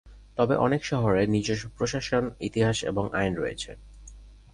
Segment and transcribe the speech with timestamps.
[0.37, 3.71] তবে অনেক শহরের নিজস্ব প্রশাসন, ইতিহাস এবং আইন রয়েছে।